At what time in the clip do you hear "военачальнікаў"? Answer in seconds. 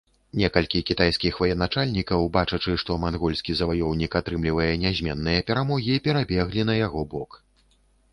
1.41-2.23